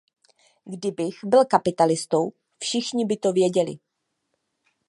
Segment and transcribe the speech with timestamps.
[0.65, 3.75] Kdybych byl kapitalistou, všichni by to věděli!